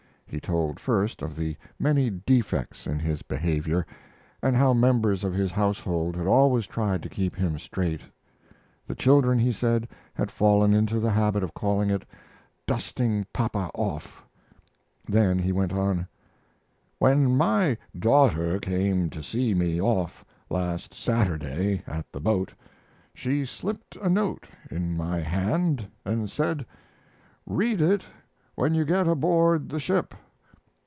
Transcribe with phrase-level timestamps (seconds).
[0.25, 3.85] He told first of the many defects in his behavior,
[4.41, 7.99] and how members of his household had always tried to keep him straight.
[8.87, 12.05] The children, he said, had fallen into the habit of calling it
[12.65, 14.23] "dusting papa off."
[15.05, 16.07] Then he went on:
[16.97, 22.53] When my daughter came to see me off last Saturday at the boat
[23.13, 26.65] she slipped a note in my hand and said,
[27.45, 28.05] "Read it
[28.53, 30.13] when you get aboard the ship."